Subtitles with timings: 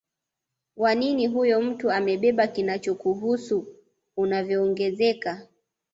[0.77, 3.67] wa nini huyo mtu amebeba kinachokuhusu
[4.17, 5.47] unavyoongezeka